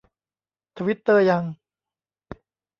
[0.77, 1.43] ทวิตเตอร์ยัง